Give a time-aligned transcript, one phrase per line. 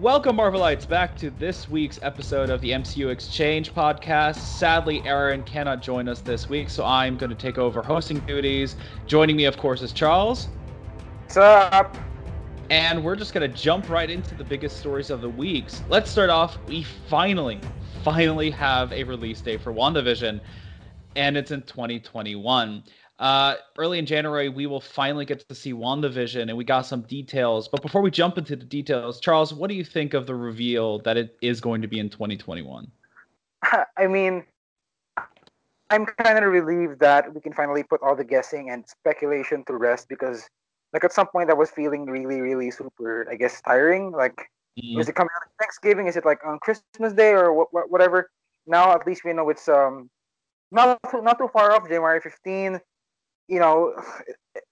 [0.00, 4.36] Welcome, Marvelites, back to this week's episode of the MCU Exchange podcast.
[4.36, 8.76] Sadly, Aaron cannot join us this week, so I'm going to take over hosting duties.
[9.06, 10.48] Joining me, of course, is Charles.
[11.24, 11.98] What's up?
[12.70, 15.82] And we're just going to jump right into the biggest stories of the weeks.
[15.90, 16.56] Let's start off.
[16.66, 17.60] We finally,
[18.02, 20.40] finally have a release date for WandaVision,
[21.14, 22.84] and it's in 2021.
[23.20, 27.02] Uh, early in January, we will finally get to see WandaVision, and we got some
[27.02, 27.68] details.
[27.68, 31.00] But before we jump into the details, Charles, what do you think of the reveal
[31.00, 32.90] that it is going to be in 2021?
[33.98, 34.42] I mean,
[35.90, 39.76] I'm kind of relieved that we can finally put all the guessing and speculation to
[39.76, 40.48] rest because,
[40.94, 44.12] like, at some point I was feeling really, really super, I guess, tiring.
[44.12, 44.48] Like,
[44.82, 44.98] mm-hmm.
[44.98, 46.06] is it coming out Thanksgiving?
[46.06, 48.30] Is it like on Christmas Day or what, what, whatever?
[48.66, 50.08] Now at least we know it's um
[50.72, 52.80] not too, not too far off, January 15
[53.50, 53.92] you know,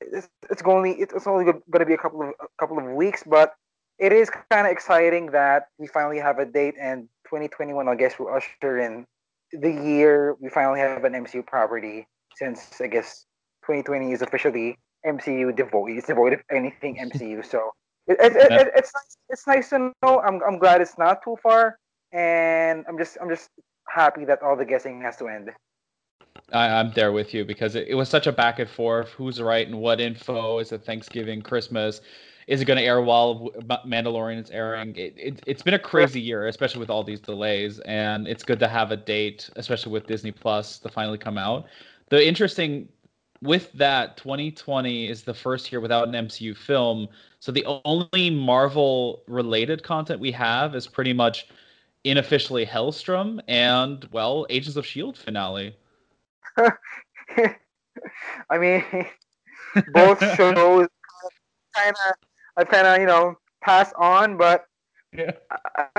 [0.00, 3.24] it's, it's only it's only going to be a couple of a couple of weeks,
[3.26, 3.54] but
[3.98, 8.18] it is kind of exciting that we finally have a date, and 2021, I guess,
[8.18, 9.04] will usher in
[9.52, 12.06] the year we finally have an MCU property.
[12.36, 13.26] Since I guess
[13.66, 17.44] 2020 is officially MCU devoid, it's devoid of anything MCU.
[17.44, 17.72] So
[18.06, 20.20] it, it, it, it, it's nice, it's nice to know.
[20.20, 21.78] I'm I'm glad it's not too far,
[22.12, 23.50] and I'm just I'm just
[23.88, 25.50] happy that all the guessing has to end.
[26.52, 29.10] I, am there with you because it, it, was such a back and forth.
[29.10, 30.58] Who's right and what info?
[30.58, 32.00] Is it Thanksgiving, Christmas?
[32.46, 33.50] Is it going to air while
[33.86, 34.96] Mandalorian is airing?
[34.96, 37.78] It, it, it's been a crazy year, especially with all these delays.
[37.80, 41.66] And it's good to have a date, especially with Disney Plus, to finally come out.
[42.08, 42.88] The interesting
[43.42, 47.08] with that, 2020 is the first year without an MCU film.
[47.40, 51.48] So the only Marvel related content we have is pretty much
[52.04, 55.18] unofficially Helstrom and, well, Agents of S.H.I.E.L.D.
[55.18, 55.76] finale.
[58.50, 58.84] I mean,
[59.92, 60.88] both shows
[61.74, 62.14] kind of
[62.56, 64.66] I've kind of you know passed on, but
[65.12, 65.32] yeah.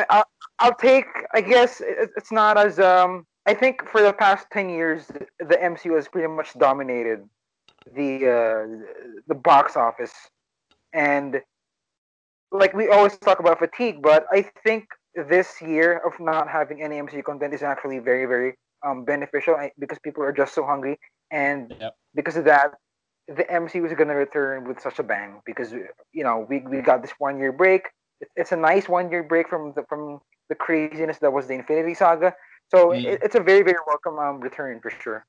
[0.10, 0.24] I,
[0.64, 1.06] will take.
[1.34, 3.26] I guess it's not as um.
[3.46, 7.24] I think for the past ten years, the MCU has pretty much dominated
[7.96, 8.86] the uh,
[9.28, 10.14] the box office,
[10.94, 11.42] and
[12.52, 16.98] like we always talk about fatigue, but I think this year of not having any
[16.98, 18.56] MCU content is actually very very
[18.86, 21.00] um, beneficial because people are just so hungry,
[21.32, 21.96] and yep.
[22.16, 22.74] because of that,
[23.28, 27.02] the MCU was gonna return with such a bang because you know we, we got
[27.02, 27.84] this one year break.
[28.36, 30.20] It's a nice one year break from the from
[30.50, 32.34] the craziness that was the Infinity Saga.
[32.70, 33.04] So mm.
[33.04, 35.26] it, it's a very very welcome um, return for sure.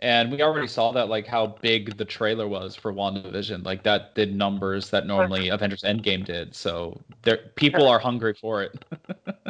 [0.00, 3.64] And we already saw that, like how big the trailer was for WandaVision.
[3.64, 6.56] Like that did numbers that normally Avengers Endgame did.
[6.56, 8.84] So there, people are hungry for it.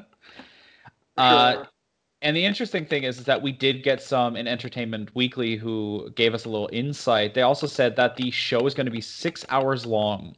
[1.17, 1.65] uh,
[2.23, 6.11] and the interesting thing is, is that we did get some in Entertainment Weekly who
[6.15, 7.35] gave us a little insight.
[7.35, 10.37] They also said that the show is going to be six hours long,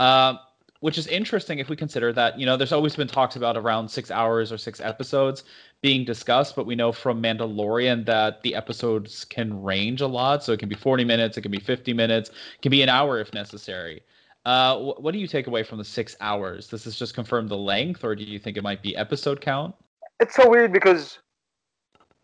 [0.00, 0.34] uh,
[0.80, 3.88] which is interesting if we consider that, you know, there's always been talks about around
[3.88, 5.44] six hours or six episodes
[5.80, 10.42] being discussed, but we know from Mandalorian that the episodes can range a lot.
[10.42, 12.88] So it can be 40 minutes, it can be 50 minutes, it can be an
[12.88, 14.02] hour if necessary.
[14.44, 16.66] Uh, wh- what do you take away from the six hours?
[16.68, 19.74] Does this just confirm the length, or do you think it might be episode count?
[20.22, 21.18] It's so weird because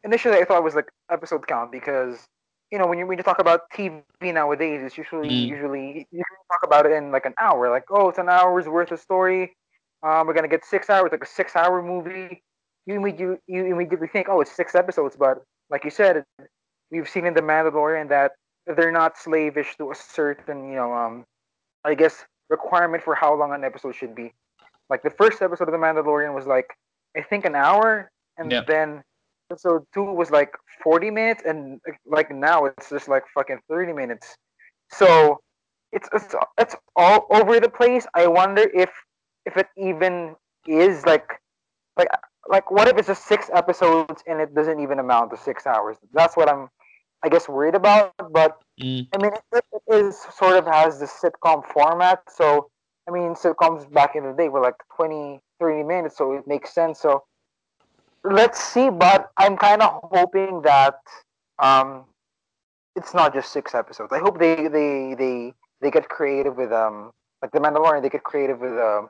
[0.05, 2.29] initially I thought it was like episode count because
[2.71, 5.49] you know when you when you talk about TV nowadays, it's usually mm.
[5.49, 6.23] usually you
[6.53, 7.71] talk about it in like an hour.
[7.71, 9.57] Like oh, it's an hour's worth of story.
[10.03, 12.43] Um, we're gonna get six hours, like a six-hour movie.
[12.87, 15.17] You immediately you immediately think, oh, it's six episodes.
[15.17, 16.25] But like you said,
[16.91, 18.33] we've seen in the Mandalorian that
[18.67, 21.25] they're not slavish to a certain you know um,
[21.85, 24.33] I guess requirement for how long an episode should be.
[24.89, 26.71] Like the first episode of the Mandalorian was like
[27.19, 28.63] I think an hour, and yeah.
[28.67, 29.03] then
[29.51, 30.53] episode two was like
[30.83, 34.37] 40 minutes, and like now it's just like fucking 30 minutes.
[34.93, 35.41] So
[35.93, 38.07] it's it's it's all over the place.
[38.15, 38.91] I wonder if
[39.47, 40.37] if it even
[40.67, 41.29] is like
[41.97, 42.09] like
[42.49, 45.97] like what if it's just six episodes and it doesn't even amount to six hours?
[46.13, 46.69] That's what I'm
[47.25, 48.15] I guess worried about.
[48.31, 49.09] But mm.
[49.13, 52.71] I mean, it, it is sort of has the sitcom format, so
[53.09, 56.75] I mean, sitcoms back in the day were like 20, 30 minutes, so it makes
[56.75, 57.01] sense.
[57.01, 57.25] So
[58.23, 60.97] let's see, but I'm kind of hoping that
[61.59, 62.05] um,
[62.95, 64.13] it's not just six episodes.
[64.13, 68.03] I hope they they they they get creative with um like the Mandalorian.
[68.03, 69.09] They get creative with um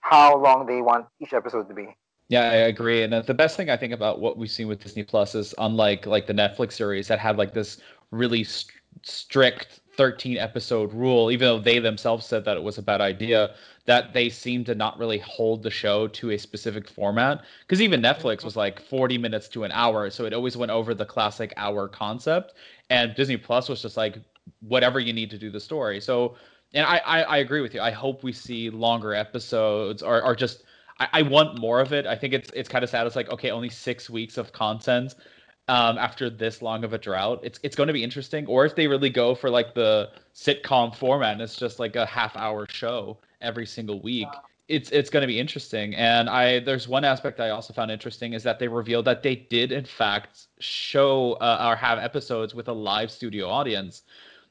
[0.00, 1.96] how long they want each episode to be.
[2.28, 3.02] Yeah, I agree.
[3.02, 6.06] And the best thing I think about what we've seen with Disney Plus is unlike
[6.06, 7.78] like the Netflix series that had like this
[8.10, 12.82] really st- strict 13 episode rule, even though they themselves said that it was a
[12.82, 13.54] bad idea,
[13.84, 17.42] that they seem to not really hold the show to a specific format.
[17.66, 20.08] Because even Netflix was like 40 minutes to an hour.
[20.08, 22.54] So it always went over the classic hour concept.
[22.88, 24.18] And Disney Plus was just like,
[24.60, 26.00] whatever you need to do the story.
[26.00, 26.36] So
[26.74, 27.80] and I, I, I agree with you.
[27.80, 30.64] I hope we see longer episodes or, or just
[31.00, 32.06] I, I want more of it.
[32.06, 33.06] I think it's it's kind of sad.
[33.06, 35.14] It's like okay, only six weeks of content
[35.68, 37.40] um, after this long of a drought.
[37.42, 38.46] It's it's going to be interesting.
[38.46, 42.06] Or if they really go for like the sitcom format, and it's just like a
[42.06, 44.28] half hour show every single week.
[44.68, 45.94] It's it's going to be interesting.
[45.94, 49.36] And I there's one aspect I also found interesting is that they revealed that they
[49.36, 54.02] did in fact show uh, or have episodes with a live studio audience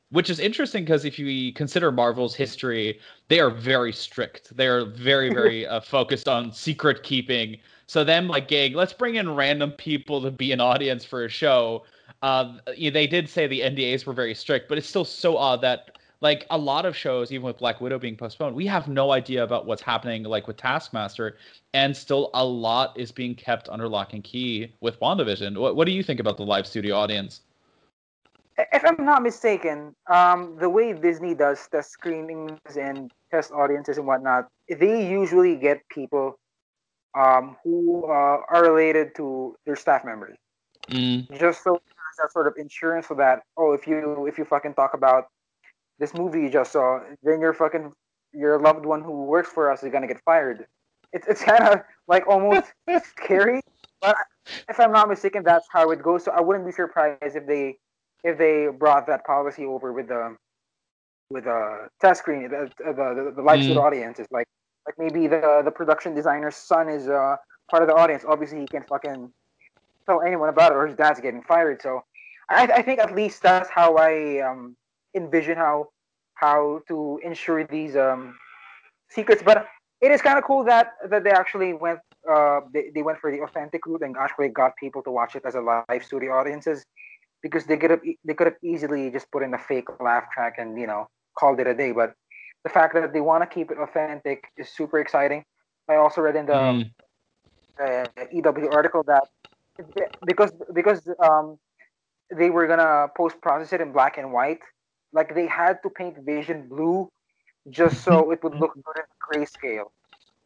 [0.10, 4.56] which is interesting because if you consider Marvel's history, they are very strict.
[4.56, 7.58] They are very, very uh, focused on secret keeping.
[7.88, 11.30] So them like gang, let's bring in random people to be an audience for a
[11.30, 11.84] show.
[12.22, 15.98] Uh, they did say the NDAs were very strict, but it's still so odd that
[16.20, 19.44] like a lot of shows, even with Black Widow being postponed, we have no idea
[19.44, 21.38] about what's happening like with Taskmaster,
[21.74, 25.58] and still a lot is being kept under lock and key with WandaVision.
[25.58, 27.42] What, what do you think about the live studio audience?
[28.74, 34.08] if I'm not mistaken, um, the way Disney does the screenings and test audiences and
[34.08, 36.40] whatnot, they usually get people
[37.18, 40.38] um, who uh, are related to their staff members,
[40.90, 41.40] mm.
[41.40, 41.80] just so
[42.18, 43.44] that sort of insurance for that.
[43.58, 45.28] Oh, if you if you fucking talk about
[46.00, 47.92] this movie you just saw, then your fucking
[48.34, 50.68] your loved one who works for us is gonna get fired.
[51.14, 52.74] It's it's kind of like almost
[53.04, 53.62] scary,
[54.02, 54.16] but
[54.70, 56.24] if I'm not mistaken, that's how it goes.
[56.24, 57.78] So I wouldn't be surprised if they
[58.24, 60.36] if they brought that policy over with the
[61.30, 63.78] with a test screen, the the, the, the live mm.
[63.78, 64.48] audience is like
[64.88, 67.36] like maybe the the production designer's son is uh
[67.70, 68.24] part of the audience.
[68.28, 69.32] Obviously, he can't fucking
[70.06, 71.82] tell anyone about it, or his dad's getting fired.
[71.82, 72.04] So
[72.50, 74.76] I, I think at least that's how I um
[75.16, 75.90] envision how
[76.36, 78.38] how to ensure these um
[79.10, 79.44] secrets.
[79.44, 79.68] But
[80.02, 82.00] it is kind of cool that that they actually went
[82.30, 85.44] uh they, they went for the authentic route and actually got people to watch it
[85.46, 86.86] as a live studio audiences
[87.42, 90.56] because they could have they could have easily just put in a fake laugh track
[90.58, 91.08] and you know
[91.38, 91.92] called it a day.
[91.92, 92.14] But
[92.64, 95.44] the fact that they want to keep it authentic is super exciting.
[95.90, 96.92] I also read in the mm.
[97.80, 99.24] uh, EW article that
[100.26, 101.58] because because um,
[102.36, 104.62] they were gonna post process it in black and white,
[105.14, 107.10] like they had to paint Vision blue
[107.70, 109.92] just so it would look good in grayscale.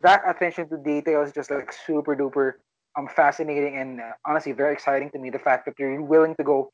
[0.02, 2.54] That attention to detail is just like super duper
[2.98, 5.30] um fascinating and uh, honestly very exciting to me.
[5.30, 6.70] The fact that they're willing to go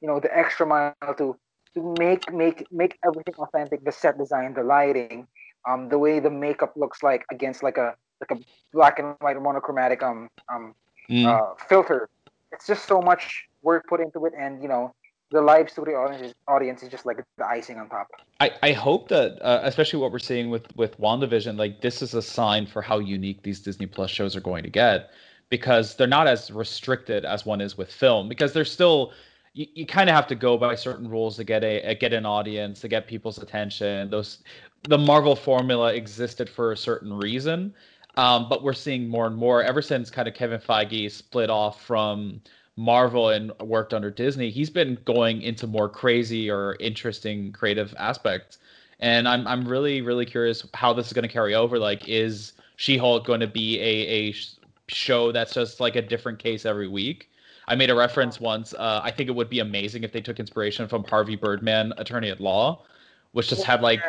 [0.00, 1.36] you know the extra mile to
[1.74, 5.26] to make make make everything authentic the set design the lighting
[5.68, 8.42] um the way the makeup looks like against like a like a
[8.72, 10.74] black and white monochromatic um um
[11.10, 11.26] mm.
[11.26, 12.08] uh, filter
[12.52, 14.92] it's just so much work put into it and you know
[15.32, 18.08] the live studio audience, audience is just like the icing on top.
[18.40, 22.14] I, I hope that, uh, especially what we're seeing with with WandaVision, like this is
[22.14, 25.10] a sign for how unique these Disney Plus shows are going to get,
[25.48, 28.28] because they're not as restricted as one is with film.
[28.28, 29.12] Because they're still
[29.54, 32.12] you, you kind of have to go by certain rules to get a, a, get
[32.12, 34.10] an audience to get people's attention.
[34.10, 34.38] Those
[34.88, 37.72] the marvel formula existed for a certain reason
[38.16, 41.82] um, but we're seeing more and more ever since kind of kevin feige split off
[41.84, 42.40] from
[42.76, 48.58] marvel and worked under disney he's been going into more crazy or interesting creative aspects.
[49.00, 51.78] And i'm, I'm really really curious how this is going to carry over.
[51.78, 54.34] Like is she-hulk going to be a, a
[54.88, 57.28] show that's just like a different case every week
[57.68, 58.74] I made a reference once.
[58.74, 62.30] Uh, I think it would be amazing if they took inspiration from Harvey Birdman, Attorney
[62.30, 62.84] at Law,
[63.32, 64.00] which just had like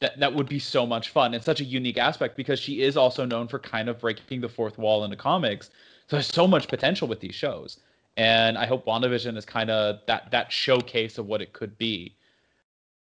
[0.00, 0.18] that.
[0.18, 3.24] That would be so much fun and such a unique aspect because she is also
[3.24, 5.70] known for kind of breaking the fourth wall in the comics.
[6.08, 7.80] So there's so much potential with these shows,
[8.16, 12.16] and I hope WandaVision is kind of that that showcase of what it could be.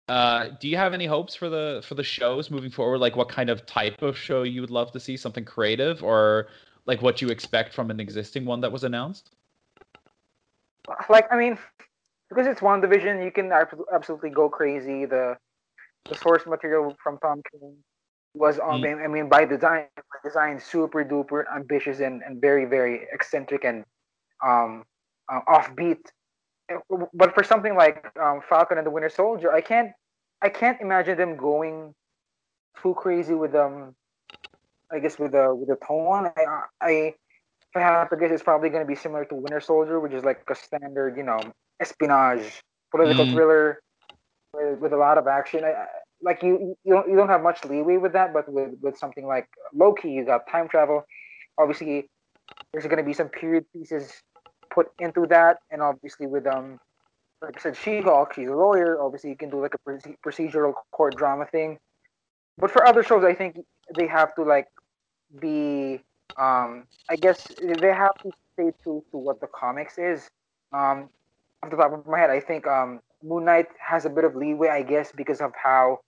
[0.08, 2.98] Uh, do you have any hopes for the for the shows moving forward?
[2.98, 5.16] Like, what kind of type of show you would love to see?
[5.16, 6.48] Something creative, or
[6.86, 9.35] like what you expect from an existing one that was announced?
[11.08, 11.58] Like I mean,
[12.28, 13.52] because it's WandaVision, you can
[13.92, 15.04] absolutely go crazy.
[15.04, 15.36] The
[16.08, 17.76] the source material from Tom King
[18.34, 18.80] was on.
[18.82, 19.04] Mm.
[19.04, 23.84] I mean, by design, by design, super duper ambitious and, and very very eccentric and
[24.44, 24.84] um,
[25.32, 25.98] uh, offbeat.
[27.14, 29.92] But for something like um, Falcon and the Winter Soldier, I can't
[30.42, 31.94] I can't imagine them going
[32.82, 33.94] too crazy with them.
[34.92, 36.30] I guess with the with the tone.
[36.36, 37.14] I I
[37.76, 40.24] I have to guess, it's probably going to be similar to Winter Soldier, which is
[40.24, 41.40] like a standard, you know,
[41.80, 43.32] espionage political mm.
[43.32, 43.80] thriller
[44.52, 45.64] with, with, a lot of action.
[45.64, 45.86] I,
[46.22, 49.26] like you, you don't you don't have much leeway with that, but with with something
[49.26, 51.04] like Loki, you got time travel.
[51.58, 52.08] Obviously,
[52.72, 54.10] there's going to be some period pieces
[54.70, 56.80] put into that, and obviously with um,
[57.42, 59.00] like I said, She-Hulk, she's a lawyer.
[59.00, 59.90] Obviously, you can do like a
[60.26, 61.78] procedural court drama thing.
[62.58, 63.58] But for other shows, I think
[63.94, 64.68] they have to like
[65.38, 66.00] be
[66.36, 70.28] um, I guess they have to stay true to what the comics is.
[70.72, 71.08] Um,
[71.62, 74.34] off the top of my head, I think um, Moon Knight has a bit of
[74.36, 76.00] leeway, I guess, because of how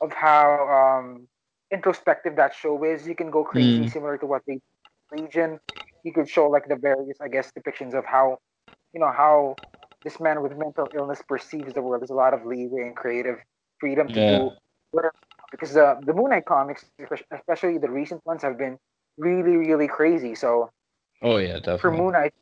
[0.00, 1.26] of how um,
[1.70, 3.06] introspective that show is.
[3.06, 3.92] You can go crazy, mm.
[3.92, 4.60] similar to what the
[5.12, 5.58] Legion.
[6.04, 8.38] You could show like the various, I guess, depictions of how,
[8.92, 9.56] you know, how
[10.04, 12.02] this man with mental illness perceives the world.
[12.02, 13.38] There's a lot of leeway and creative
[13.80, 14.38] freedom to yeah.
[14.38, 14.50] do
[14.92, 15.14] whatever.
[15.50, 16.84] Because the the Moon Knight comics,
[17.32, 18.78] especially the recent ones, have been
[19.18, 20.34] really, really crazy.
[20.34, 20.70] So.
[21.22, 21.78] Oh yeah, definitely.
[21.78, 22.34] For Moon Knight.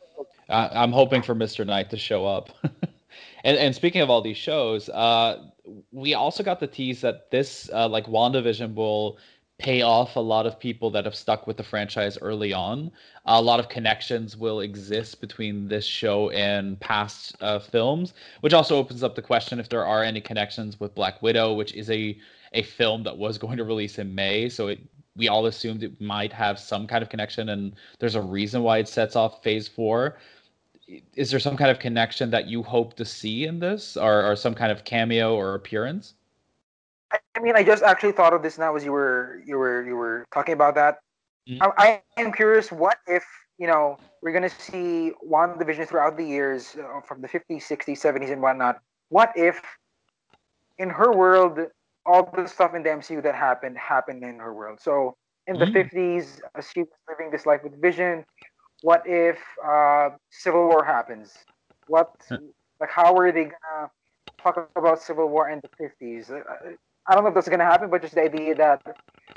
[0.49, 1.67] I, am hoping for Mr.
[1.67, 2.51] Knight to show up.
[3.45, 5.45] and and speaking of all these shows, uh,
[5.93, 9.19] we also got the tease that this uh, like WandaVision will
[9.59, 12.91] pay off a lot of people that have stuck with the franchise early on.
[13.27, 18.77] A lot of connections will exist between this show and past uh, films, which also
[18.77, 22.19] opens up the question if there are any connections with Black Widow, which is a
[22.53, 24.49] a film that was going to release in May.
[24.49, 24.79] So it
[25.17, 28.79] we all assumed it might have some kind of connection, and there's a reason why
[28.79, 30.19] it sets off Phase Four.
[31.15, 34.37] Is there some kind of connection that you hope to see in this, or, or
[34.37, 36.15] some kind of cameo or appearance?
[37.35, 39.97] I mean, I just actually thought of this now as you were you were you
[39.97, 40.99] were talking about that.
[41.49, 41.63] Mm-hmm.
[41.63, 43.25] I, I, am curious, what if
[43.59, 48.33] you know we're gonna see WandaVision throughout the years uh, from the 50s, 60s, 70s,
[48.33, 48.81] and whatnot.
[49.11, 49.61] What if
[50.79, 51.61] in her world
[52.07, 54.81] all the stuff in the MCU that happened happened in her world.
[54.81, 55.93] So in the mm.
[55.93, 58.25] 50s, as she was living this life with Vision,
[58.83, 61.33] what if uh, Civil War happens?
[61.87, 62.11] What
[62.81, 63.91] like how are they gonna
[64.39, 66.31] talk about Civil War in the 50s?
[67.07, 68.83] I don't know if that's gonna happen, but just the idea that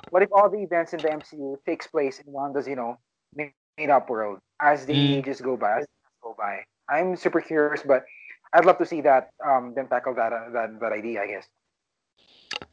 [0.09, 2.97] what if all the events in the MCU takes place in Wanda's, you know,
[3.36, 5.17] made up world as the mm.
[5.17, 5.86] ages go by, as
[6.24, 6.63] go by.
[6.89, 8.03] I'm super curious, but
[8.53, 11.47] I'd love to see that um them tackle that uh, that that idea, I guess.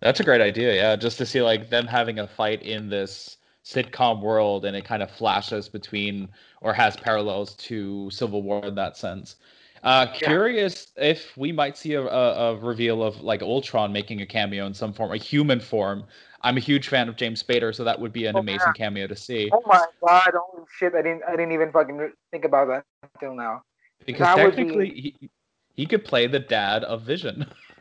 [0.01, 0.97] That's a great idea, yeah.
[0.97, 5.03] Just to see like them having a fight in this sitcom world, and it kind
[5.03, 6.29] of flashes between
[6.61, 9.37] or has parallels to Civil War in that sense.
[9.83, 10.29] Uh, yeah.
[10.29, 14.67] Curious if we might see a, a, a, reveal of like Ultron making a cameo
[14.67, 16.05] in some form, a human form.
[16.41, 18.73] I'm a huge fan of James Spader, so that would be an oh, amazing yeah.
[18.73, 19.51] cameo to see.
[19.53, 20.33] Oh my god!
[20.35, 20.95] Oh shit!
[20.95, 23.63] I didn't I didn't even fucking think about that until now.
[24.07, 25.17] Because that technically, be...
[25.21, 25.31] he
[25.75, 27.47] he could play the dad of Vision.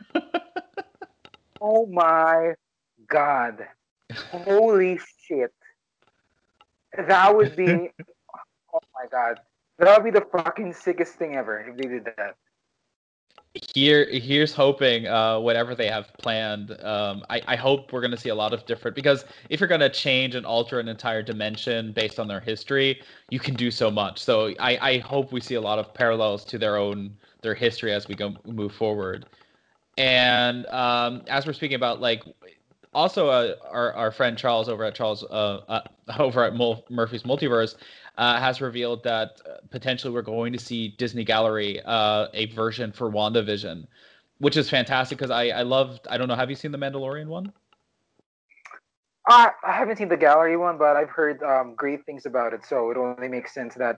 [1.63, 2.53] oh my
[3.07, 3.65] god!
[4.31, 5.51] Holy shit!
[7.07, 7.65] That would be.
[8.73, 9.39] oh my god!
[9.79, 12.35] That would be the fucking sickest thing ever if they did that.
[13.73, 15.07] Here, here's hoping.
[15.07, 18.65] Uh, whatever they have planned, um, I, I hope we're gonna see a lot of
[18.65, 18.95] different.
[18.95, 23.39] Because if you're gonna change and alter an entire dimension based on their history, you
[23.39, 24.19] can do so much.
[24.19, 27.93] So I, I hope we see a lot of parallels to their own their history
[27.93, 29.27] as we go move forward.
[29.97, 32.23] And um, as we're speaking about like
[32.93, 35.81] also uh, our our friend Charles over at Charles uh, uh
[36.19, 37.75] over at Mul- Murphy's Multiverse
[38.17, 42.91] uh, has revealed that uh, potentially we're going to see Disney Gallery uh, a version
[42.91, 43.85] for WandaVision,
[44.39, 47.27] which is fantastic because I I loved I don't know have you seen the Mandalorian
[47.27, 47.51] one?
[49.27, 52.65] I I haven't seen the gallery one, but I've heard um, great things about it.
[52.65, 53.97] So it only makes sense that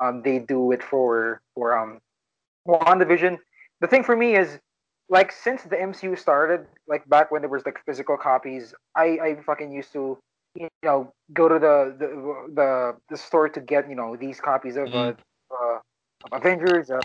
[0.00, 2.00] um, they do it for for um
[2.66, 3.38] WandaVision.
[3.80, 4.58] The thing for me is
[5.08, 9.36] like since the MCU started, like back when there was like physical copies, I I
[9.44, 10.18] fucking used to
[10.54, 12.08] you know go to the the
[12.54, 15.12] the, the store to get you know these copies of uh,
[15.50, 15.78] uh
[16.32, 17.00] Avengers, uh,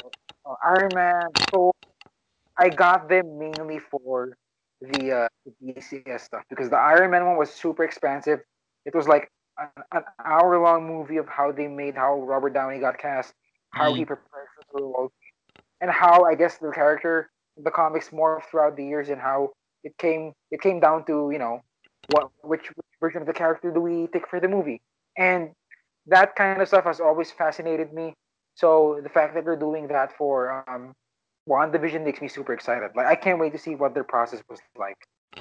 [0.45, 1.73] uh, Iron Man, Thor.
[2.57, 4.37] I got them mainly for
[4.81, 8.39] the uh, the DCS stuff because the Iron Man one was super expensive.
[8.85, 12.79] It was like an, an hour long movie of how they made how Robert Downey
[12.79, 13.33] got cast,
[13.71, 13.97] how mm.
[13.97, 15.11] he prepared for the role,
[15.81, 17.29] and how I guess the character
[17.63, 19.51] the comics morphed throughout the years and how
[19.83, 21.61] it came it came down to you know
[22.11, 24.81] what which, which version of the character do we take for the movie?
[25.17, 25.51] And
[26.07, 28.13] that kind of stuff has always fascinated me.
[28.55, 30.93] So the fact that they're doing that for um
[31.47, 32.91] WandaVision makes me super excited.
[32.95, 34.97] Like i can't wait to see what their process was like.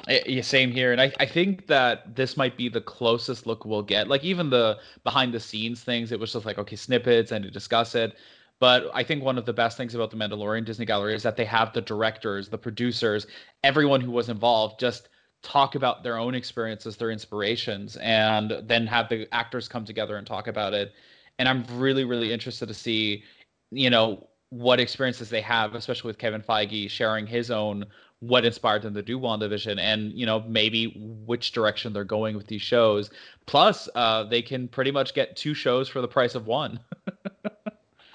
[0.06, 3.82] Yeah, same here, and I, I think that this might be the closest look we'll
[3.82, 4.06] get.
[4.06, 7.50] Like even the behind the scenes things, it was just like okay, snippets and to
[7.50, 8.16] discuss it.
[8.60, 11.36] But I think one of the best things about the Mandalorian Disney Gallery is that
[11.36, 13.26] they have the directors, the producers,
[13.62, 15.08] everyone who was involved just
[15.42, 20.26] talk about their own experiences, their inspirations, and then have the actors come together and
[20.26, 20.92] talk about it.
[21.38, 23.22] And I'm really, really interested to see,
[23.70, 27.84] you know, what experiences they have, especially with Kevin Feige sharing his own
[28.20, 30.92] what inspired them to do WandaVision and you know maybe
[31.24, 33.10] which direction they're going with these shows.
[33.46, 36.80] Plus, uh, they can pretty much get two shows for the price of one.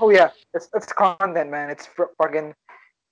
[0.03, 1.69] Oh yeah, it's it's content, man.
[1.69, 1.87] It's
[2.21, 2.53] fucking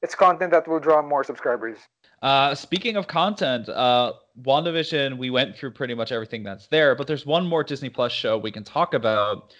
[0.01, 1.77] it's content that will draw more subscribers.
[2.21, 7.07] Uh, speaking of content, uh, WandaVision, we went through pretty much everything that's there, but
[7.07, 9.53] there's one more Disney Plus show we can talk about.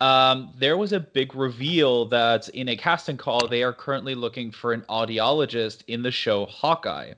[0.00, 4.52] Um, there was a big reveal that in a casting call, they are currently looking
[4.52, 7.14] for an audiologist in the show Hawkeye.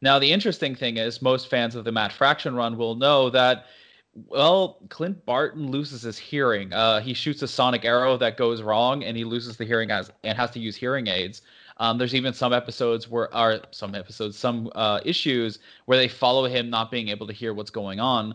[0.00, 3.66] Now, the interesting thing is, most fans of the Matt Fraction run will know that,
[4.14, 6.72] well, Clint Barton loses his hearing.
[6.72, 10.10] Uh, he shoots a sonic arrow that goes wrong, and he loses the hearing as
[10.22, 11.42] and has to use hearing aids.
[11.78, 16.44] Um, there's even some episodes where are some episodes, some uh, issues where they follow
[16.44, 18.34] him not being able to hear what's going on.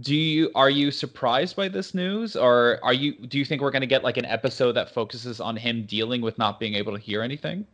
[0.00, 3.70] Do you are you surprised by this news, or are you do you think we're
[3.70, 6.92] going to get like an episode that focuses on him dealing with not being able
[6.92, 7.66] to hear anything?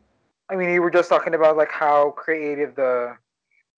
[0.48, 3.16] I mean, you were just talking about like how creative the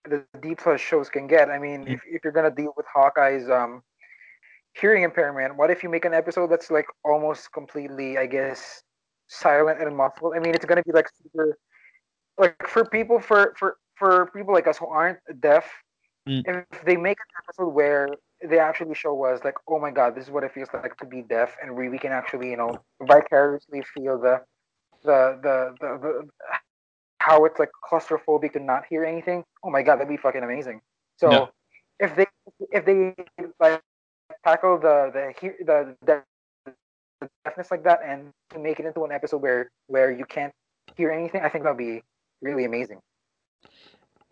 [0.08, 1.50] the D plus shows can get.
[1.50, 1.92] I mean, mm-hmm.
[1.92, 3.82] if, if you're gonna deal with Hawkeye's um
[4.74, 8.82] hearing impairment, what if you make an episode that's like almost completely, I guess,
[9.28, 10.34] silent and muffled?
[10.36, 11.58] I mean, it's gonna be like super
[12.38, 15.64] like for people for for for people like us who aren't deaf,
[16.28, 16.42] mm.
[16.46, 18.08] if they make an episode where
[18.44, 21.06] they actually show us like, oh my god, this is what it feels like to
[21.06, 24.40] be deaf, and we, we can actually you know vicariously feel the
[25.04, 26.28] the the the, the
[27.26, 29.44] how it's like claustrophobic to not hear anything.
[29.64, 30.80] Oh my god, that'd be fucking amazing.
[31.16, 31.50] So
[31.98, 32.26] if they
[32.70, 33.14] if they
[33.58, 33.82] like
[34.44, 36.22] tackle the the the, the
[37.20, 38.30] the deafness like that and
[38.60, 40.52] make it into an episode where where you can't
[40.96, 42.00] hear anything, I think that'd be
[42.42, 43.00] really amazing.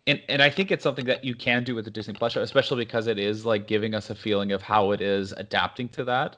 [0.07, 2.41] And and I think it's something that you can do with the Disney Plus show,
[2.41, 6.05] especially because it is like giving us a feeling of how it is adapting to
[6.05, 6.37] that.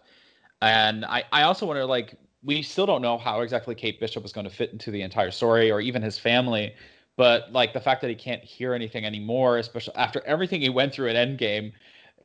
[0.64, 4.32] And I I also wonder like we still don't know how exactly Kate Bishop is
[4.32, 6.74] going to fit into the entire story or even his family.
[7.16, 10.94] But like the fact that he can't hear anything anymore, especially after everything he went
[10.94, 11.74] through at Endgame,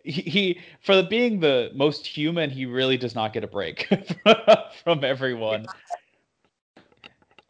[0.04, 3.88] he, he for the, being the most human, he really does not get a break
[4.84, 5.66] from everyone.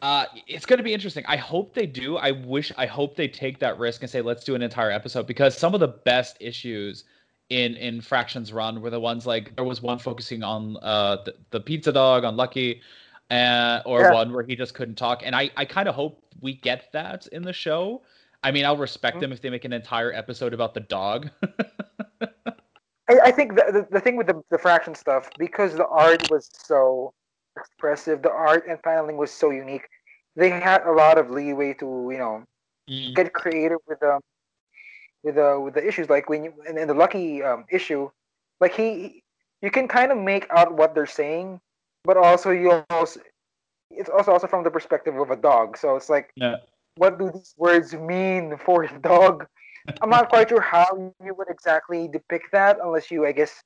[0.00, 1.24] Uh, it's going to be interesting.
[1.28, 2.16] I hope they do.
[2.16, 5.26] I wish, I hope they take that risk and say, let's do an entire episode
[5.26, 7.04] because some of the best issues
[7.48, 11.34] in in Fractions Run were the ones like there was one focusing on uh the,
[11.50, 12.80] the pizza dog on Lucky,
[13.30, 14.12] uh, or yeah.
[14.12, 15.22] one where he just couldn't talk.
[15.24, 18.02] And I I kind of hope we get that in the show.
[18.42, 19.20] I mean, I'll respect mm-hmm.
[19.22, 21.30] them if they make an entire episode about the dog.
[23.08, 26.28] I, I, think the, the, the thing with the, the fraction stuff because the art
[26.30, 27.12] was so
[27.56, 29.88] expressive, the art and paneling was so unique.
[30.34, 32.44] They had a lot of leeway to you know
[32.90, 33.14] mm.
[33.14, 34.20] get creative with them
[35.24, 38.10] with the with the issues like when you and, in the lucky um, issue
[38.60, 39.22] like he
[39.60, 41.60] you can kind of make out what they're saying
[42.04, 43.20] but also you also
[43.96, 45.76] it's also also from the perspective of a dog.
[45.76, 46.56] So it's like yeah.
[46.96, 49.46] what do these words mean for a dog?
[50.00, 53.64] I'm not quite sure how you would exactly depict that unless you i guess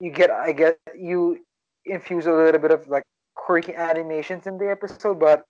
[0.00, 1.46] you get i guess you
[1.86, 3.04] infuse a little bit of like
[3.36, 5.44] quirky animations in the episode but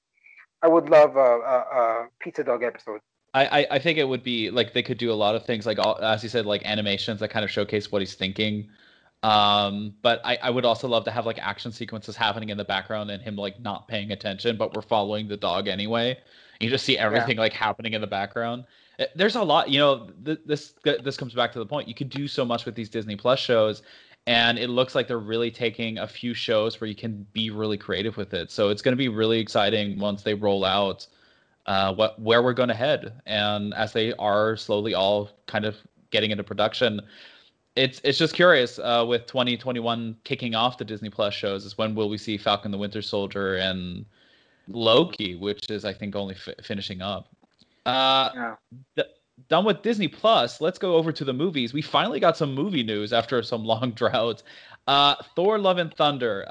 [0.63, 3.01] i would love a, a, a pizza dog episode
[3.35, 5.79] I, I think it would be like they could do a lot of things like
[6.01, 8.69] as you said like animations that kind of showcase what he's thinking.
[9.23, 12.65] Um but I, I would also love to have like action sequences happening in the
[12.65, 16.17] background and him like not paying attention but we're following the dog anyway.
[16.61, 17.43] You just see everything yeah.
[17.43, 18.65] like happening in the background.
[19.01, 21.89] Eh, there's a lot you know th- this this comes back to the point.
[21.89, 23.83] You can do so much with these disney plus shows
[24.27, 27.77] and it looks like they're really taking a few shows where you can be really
[27.77, 28.51] creative with it.
[28.51, 31.07] So it's going to be really exciting once they roll out
[31.67, 33.21] uh, what where we're going to head.
[33.27, 35.77] And as they are slowly all kind of
[36.11, 37.01] getting into production,
[37.77, 41.95] it's it's just curious uh, with 2021 kicking off the Disney Plus shows is when
[41.95, 44.05] will we see Falcon the Winter Soldier and
[44.69, 47.29] Loki, which is I think only f- finishing up.
[47.87, 48.55] Uh, yeah.
[48.97, 49.09] Th-
[49.49, 50.61] done with Disney Plus.
[50.61, 51.73] Let's go over to the movies.
[51.75, 54.45] We finally got some movie news after some long droughts.
[54.87, 56.45] Uh, Thor: Love and Thunder.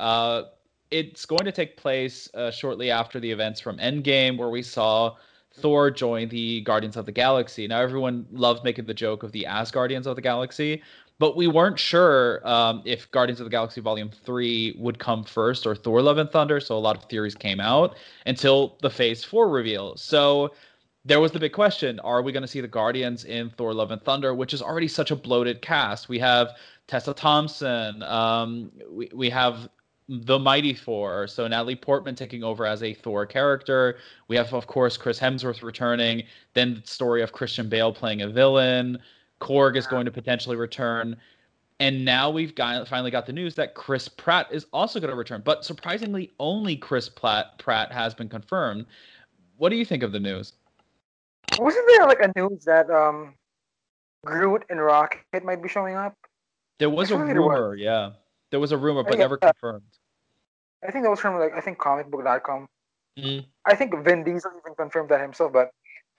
[0.94, 5.16] It's going to take place uh, shortly after the events from Endgame, where we saw
[5.56, 7.68] Thor join the Guardians of the Galaxy.
[7.68, 10.84] Now, everyone loved making the joke of the Asgardians of the Galaxy,
[11.18, 15.66] but we weren't sure um, if Guardians of the Galaxy Volume 3 would come first
[15.66, 16.60] or Thor Love and Thunder.
[16.60, 19.98] So a lot of theories came out until the Phase 4 reveal.
[19.98, 20.54] So
[21.06, 23.90] there was the big question are we going to see the Guardians in Thor Love
[23.90, 26.08] and Thunder, which is already such a bloated cast?
[26.08, 26.50] We have
[26.86, 28.04] Tessa Thompson.
[28.04, 29.70] Um, we, we have
[30.10, 31.28] the Mighty Thor.
[31.28, 33.98] So Natalie Portman taking over as a Thor character.
[34.28, 36.24] We have, of course, Chris Hemsworth returning.
[36.54, 39.00] Then the story of Christian Bale playing a villain.
[39.40, 41.18] Korg is going to potentially return.
[41.80, 45.18] And now we've got, finally got the news that Chris Pratt is also going to
[45.18, 45.42] return.
[45.44, 48.86] But surprisingly, only Chris Pratt, Pratt has been confirmed.
[49.58, 50.54] What do you think of the news?
[51.60, 53.34] Wasn't there like a news that um,
[54.26, 56.16] Groot and Rocket might be showing up?
[56.80, 58.12] There was a rumor, yeah.
[58.54, 59.82] There was a rumor, but never confirmed.
[60.88, 62.68] I think that was from like I think comicbook.com.
[63.18, 63.48] Mm-hmm.
[63.66, 65.52] I think Vin Diesel even confirmed that himself.
[65.52, 65.72] But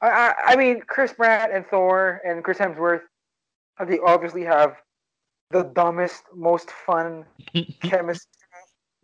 [0.03, 3.03] I, I, I mean, Chris Pratt and Thor and Chris Hemsworth,
[3.87, 4.75] they obviously have
[5.53, 7.25] the dumbest, most fun
[7.85, 8.33] chemistry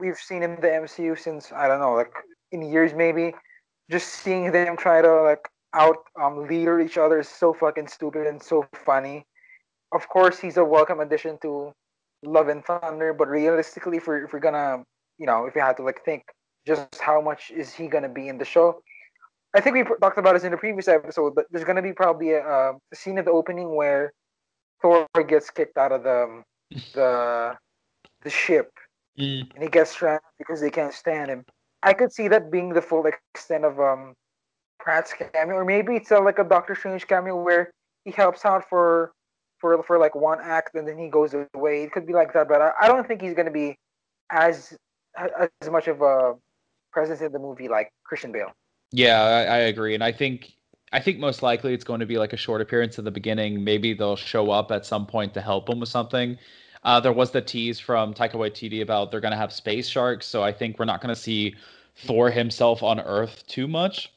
[0.00, 2.12] we've seen in the MCU since I don't know, like
[2.50, 3.32] in years maybe.
[3.88, 8.26] Just seeing them try to like out um, leader each other is so fucking stupid
[8.26, 9.24] and so funny.
[9.92, 11.72] Of course, he's a welcome addition to
[12.22, 14.84] Love and Thunder, but realistically, if we're, if we're gonna,
[15.18, 16.24] you know, if you had to like think
[16.66, 18.82] just how much is he gonna be in the show,
[19.54, 22.32] I think we talked about this in the previous episode, but there's gonna be probably
[22.32, 24.12] a, a scene at the opening where
[24.82, 26.42] Thor gets kicked out of the
[26.94, 27.56] the
[28.22, 28.70] the ship,
[29.18, 29.52] mm.
[29.54, 31.44] and he gets stranded because they can't stand him.
[31.82, 34.14] I could see that being the full extent of um
[34.78, 37.72] Pratt's cameo, or maybe it's a, like a Doctor Strange cameo where
[38.04, 39.12] he helps out for
[39.60, 41.82] for for like one act and then he goes away.
[41.82, 43.76] It could be like that, but I, I don't think he's gonna be
[44.30, 44.76] as
[45.18, 46.34] as much of a
[46.92, 48.52] presence in the movie like Christian Bale.
[48.92, 50.52] Yeah, I, I agree, and I think
[50.92, 53.62] I think most likely it's going to be like a short appearance at the beginning.
[53.62, 56.36] Maybe they'll show up at some point to help him with something.
[56.82, 60.26] Uh, there was the tease from Taika Waititi about they're going to have space sharks,
[60.26, 61.54] so I think we're not going to see
[61.94, 64.12] Thor himself on Earth too much.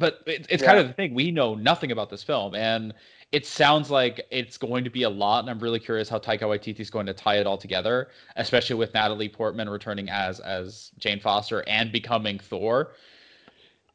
[0.00, 0.68] But it, it's yeah.
[0.68, 1.14] kind of the thing.
[1.14, 2.94] We know nothing about this film, and
[3.32, 5.40] it sounds like it's going to be a lot.
[5.40, 8.76] And I'm really curious how Taika Waititi is going to tie it all together, especially
[8.76, 12.92] with Natalie Portman returning as as Jane Foster and becoming Thor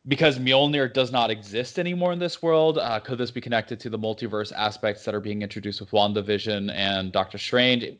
[0.07, 3.89] because Mjolnir does not exist anymore in this world, uh, could this be connected to
[3.89, 7.83] the multiverse aspects that are being introduced with WandaVision and Doctor Strange?
[7.83, 7.99] It,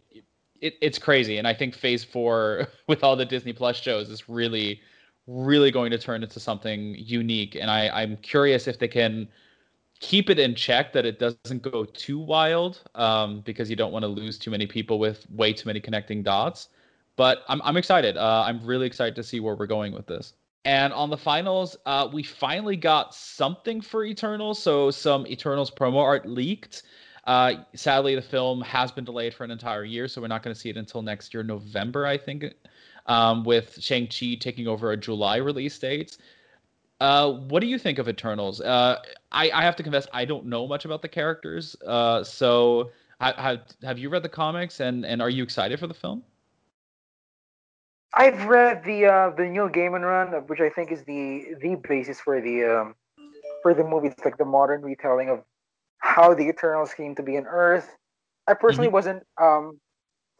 [0.62, 1.38] it, it's crazy.
[1.38, 4.80] And I think Phase 4, with all the Disney Plus shows, is really,
[5.28, 7.56] really going to turn into something unique.
[7.56, 9.28] And I, I'm curious if they can
[10.00, 14.04] keep it in check that it doesn't go too wild um, because you don't want
[14.04, 16.70] to lose too many people with way too many connecting dots.
[17.16, 18.16] But I'm, I'm excited.
[18.16, 20.34] Uh, I'm really excited to see where we're going with this.
[20.66, 24.62] And on the finals, uh, we finally got something for Eternals.
[24.62, 26.84] So some Eternals promo art leaked.
[27.26, 30.54] Uh, sadly, the film has been delayed for an entire year, so we're not going
[30.54, 32.54] to see it until next year, November, I think,
[33.06, 36.18] um, with Shang-Chi taking over a July release date.
[37.00, 38.60] Uh, what do you think of Eternals?
[38.60, 39.00] Uh,
[39.32, 41.76] I, I, have to confess, I don't know much about the characters.
[41.86, 45.94] Uh, so, have, have you read the comics, and, and are you excited for the
[45.94, 46.24] film?
[48.14, 52.20] I've read the uh, the Neil Gaiman run, which I think is the the basis
[52.20, 52.96] for the um,
[53.62, 54.08] for the movie.
[54.08, 55.44] It's like the modern retelling of
[56.00, 57.96] how the Eternals came to be on Earth.
[58.48, 58.94] I personally mm-hmm.
[58.94, 59.80] wasn't um,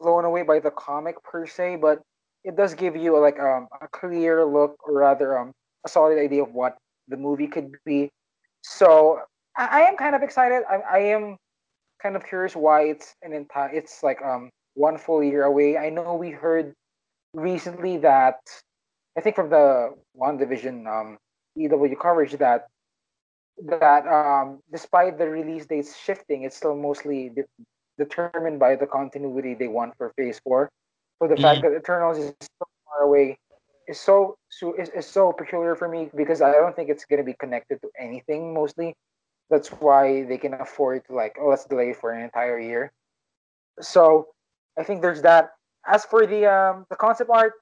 [0.00, 2.02] blown away by the comic per se, but
[2.42, 5.52] it does give you a, like um, a clear look, or rather um,
[5.88, 6.76] a solid idea of what
[7.08, 8.10] the movie could be.
[8.62, 9.20] So
[9.56, 10.62] I, I am kind of excited.
[10.68, 11.36] I, I am
[12.02, 13.70] kind of curious why it's an entire.
[13.70, 15.76] It's like um one full year away.
[15.76, 16.74] I know we heard
[17.34, 18.38] recently that
[19.16, 21.18] I think from the WandaVision um,
[21.56, 22.68] EW coverage that
[23.66, 27.64] that um, despite the release dates shifting, it's still mostly de-
[27.98, 30.70] determined by the continuity they want for Phase Four.
[31.18, 31.42] For the mm-hmm.
[31.42, 33.36] fact that Eternals is so far away
[33.88, 37.24] is so so is, is so peculiar for me because I don't think it's gonna
[37.24, 38.94] be connected to anything mostly.
[39.50, 42.92] That's why they can afford to like, oh, let's delay for an entire year.
[43.80, 44.28] So
[44.78, 45.50] I think there's that
[45.86, 47.54] as for the um the concept art,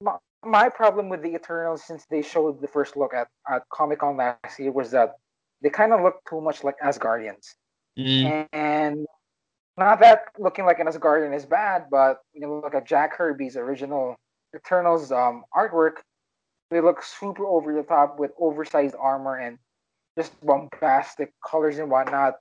[0.00, 3.98] my, my problem with the Eternals since they showed the first look at at Comic
[3.98, 5.16] Con last year was that
[5.60, 7.54] they kind of look too much like Asgardians,
[7.98, 8.46] mm.
[8.52, 9.06] and
[9.76, 14.16] not that looking like an Asgardian is bad, but you look at Jack Kirby's original
[14.54, 15.96] Eternals um, artwork,
[16.70, 19.58] they look super over the top with oversized armor and
[20.16, 22.34] just bombastic colors and whatnot.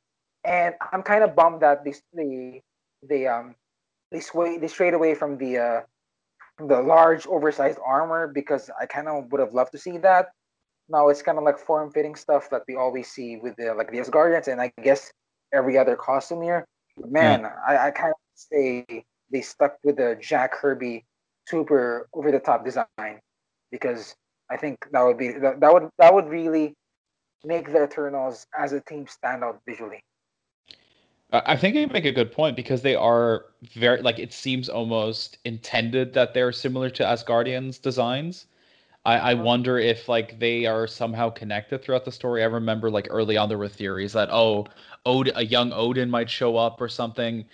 [0.44, 2.62] And I'm kind of bummed that they they
[3.08, 3.56] they um
[4.12, 5.82] they sway they strayed away from the uh,
[6.60, 10.30] the large oversized armor because I kind of would have loved to see that.
[10.90, 13.92] Now it's kind of like form fitting stuff that we always see with the like
[13.92, 15.12] the Asgardians and I guess
[15.54, 16.66] every other costume here.
[16.98, 17.54] Man, mm.
[17.68, 21.06] I, I kind of say they stuck with the Jack Kirby
[21.48, 23.20] super over the top design
[23.72, 24.16] because
[24.50, 26.74] I think that would be that, that would that would really
[27.44, 30.04] make the Eternals as a team stand out visually.
[31.34, 35.38] I think you make a good point because they are very like it seems almost
[35.46, 38.48] intended that they're similar to Asgardians designs.
[39.06, 39.44] I, I uh-huh.
[39.44, 42.44] wonder if like they are somehow connected throughout the story.
[42.44, 44.68] I remember like early on there were theories that oh,
[45.06, 47.46] Od- a young Odin might show up or something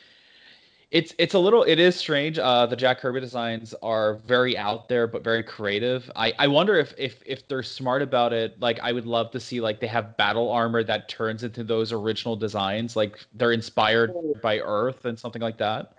[0.90, 2.40] it's it's a little it is strange.
[2.40, 6.10] Uh, the Jack Kirby designs are very out there but very creative.
[6.16, 8.58] I I wonder if if if they're smart about it.
[8.62, 11.92] Like I would love to see like they have battle armor that turns into those
[11.92, 12.96] original designs.
[12.96, 15.94] Like they're inspired by Earth and something like that.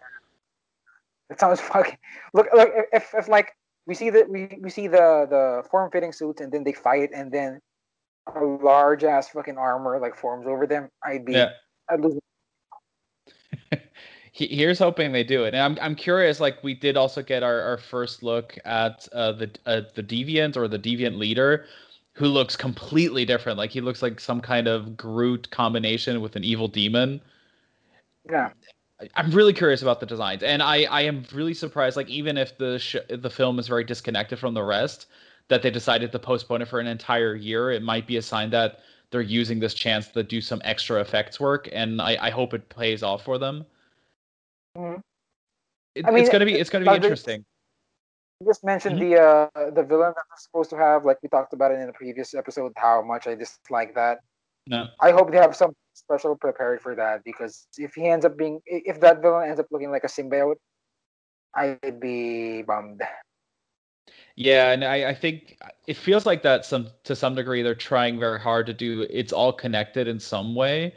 [1.28, 1.98] That sounds fucking.
[2.32, 3.54] Look, look if if like
[3.86, 7.10] we see that we we see the the form fitting suits and then they fight
[7.14, 7.60] and then
[8.34, 10.88] a large ass fucking armor like forms over them.
[11.04, 11.34] I'd be.
[11.34, 11.50] Yeah.
[11.90, 12.18] I'd lose
[14.46, 15.54] here's hoping they do it.
[15.54, 16.40] And I'm I'm curious.
[16.40, 20.56] Like we did also get our, our first look at uh, the uh, the deviant
[20.56, 21.66] or the deviant leader,
[22.12, 23.58] who looks completely different.
[23.58, 27.20] Like he looks like some kind of Groot combination with an evil demon.
[28.28, 28.50] Yeah.
[29.14, 31.96] I'm really curious about the designs, and I, I am really surprised.
[31.96, 35.06] Like even if the sh- the film is very disconnected from the rest,
[35.46, 38.50] that they decided to postpone it for an entire year, it might be a sign
[38.50, 42.54] that they're using this chance to do some extra effects work, and I, I hope
[42.54, 43.64] it pays off for them.
[44.78, 45.02] Mhm.
[45.94, 47.44] It, I mean, it's gonna be it's gonna be uh, interesting.
[48.40, 49.10] You just mentioned Mhm.
[49.10, 51.86] the uh, the villain that was supposed to have, like we talked about it in
[51.88, 54.20] the previous episode, how much I dislike that.
[54.68, 54.86] No.
[55.00, 58.60] I hope they have some special prepared for that because if he ends up being,
[58.66, 60.56] if that villain ends up looking like a symbiote,
[61.54, 63.02] I'd be bummed.
[64.36, 68.20] Yeah, and I, I think it feels like that some to some degree they're trying
[68.20, 70.94] very hard to do it's all connected in some way,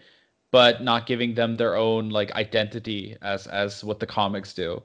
[0.52, 4.82] but not giving them their own like identity as as what the comics do.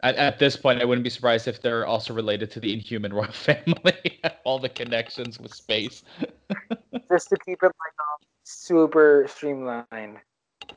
[0.00, 3.12] At, at this point, I wouldn't be surprised if they're also related to the Inhuman
[3.12, 6.04] royal family, all the connections with space.
[7.08, 10.18] Just to keep it like um, super streamlined.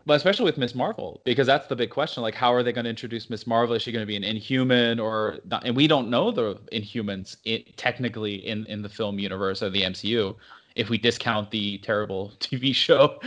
[0.06, 2.24] But especially with Miss Marvel, because that's the big question.
[2.24, 3.76] Like, how are they going to introduce Miss Marvel?
[3.76, 5.66] Is she going to be an Inhuman or not?
[5.66, 9.82] And we don't know the Inhumans i technically in in the film universe of the
[9.82, 10.36] MCU,
[10.76, 13.20] if we discount the terrible TV show.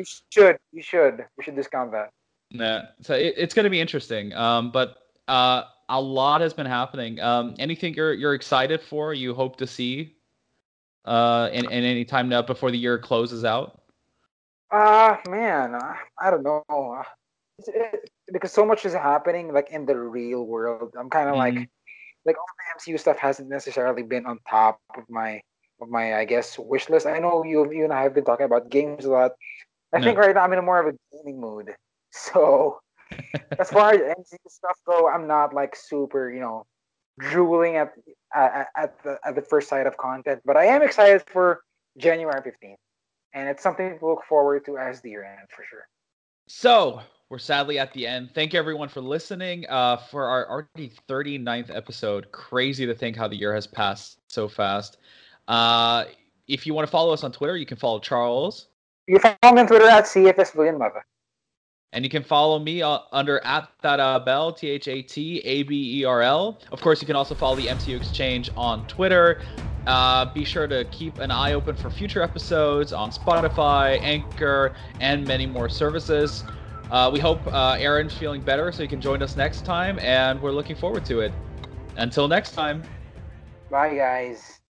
[0.00, 2.10] You should, you should, we should discount that.
[2.50, 4.32] nah, so it, it's going to be interesting.
[4.32, 4.96] Um, but
[5.28, 7.20] uh, a lot has been happening.
[7.20, 9.12] Um, anything you're you're excited for?
[9.12, 10.16] You hope to see?
[11.04, 13.82] Uh, in, in any time now before the year closes out.
[14.72, 16.64] Ah, man, uh, I don't know.
[16.70, 17.02] Uh,
[17.66, 20.94] it, because so much is happening, like in the real world.
[20.98, 21.68] I'm kind of like, Mhm.
[22.24, 25.42] like all the MCU stuff hasn't necessarily been on top of my,
[25.80, 27.06] of my, I guess, wish list.
[27.06, 29.32] I know you, you and I have been talking about games a lot.
[29.92, 30.04] I Yeah.
[30.04, 31.74] think right now I'm in a more of a gaming mood.
[32.12, 32.80] So,
[33.56, 36.66] as far as MCU stuff go, I'm not like super, you know,
[37.20, 37.92] drooling at
[38.34, 40.40] at, at the at the first sight of content.
[40.44, 41.60] But I am excited for
[41.98, 42.74] January 15th,
[43.32, 45.86] and it's something to look forward to as the year end for sure.
[46.48, 48.30] So we're sadly at the end.
[48.34, 49.66] Thank you everyone for listening.
[49.68, 52.32] Uh, for our already 39th episode.
[52.32, 54.98] Crazy to think how the year has passed so fast.
[55.46, 56.06] Uh,
[56.48, 58.66] if you want to follow us on Twitter, you can follow Charles,
[59.10, 61.04] You can follow me on Twitter at CFS Billion Mother.
[61.92, 65.40] and you can follow me uh, under at that uh, bell T H A T
[65.40, 66.60] A B E R L.
[66.70, 69.42] Of course, you can also follow the MCU Exchange on Twitter.
[69.88, 75.26] Uh, be sure to keep an eye open for future episodes on Spotify, Anchor, and
[75.26, 76.44] many more services.
[76.92, 80.40] Uh, we hope uh, Aaron's feeling better so he can join us next time, and
[80.40, 81.32] we're looking forward to it.
[81.96, 82.84] Until next time.
[83.72, 84.59] Bye, guys.